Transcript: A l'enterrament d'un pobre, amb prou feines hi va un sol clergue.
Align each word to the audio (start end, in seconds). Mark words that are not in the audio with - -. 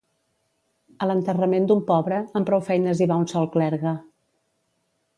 A 1.05 1.09
l'enterrament 1.09 1.69
d'un 1.71 1.85
pobre, 1.91 2.23
amb 2.41 2.51
prou 2.51 2.65
feines 2.71 3.05
hi 3.05 3.09
va 3.15 3.23
un 3.25 3.31
sol 3.37 3.49
clergue. 3.59 3.97